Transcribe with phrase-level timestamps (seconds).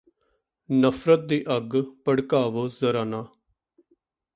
[0.69, 1.75] ਨਫਰਤ ਦੀ ਅੱਗ
[2.05, 3.23] ਭੜਕਾਵੋ ਜ਼ਰਾ ਨਾ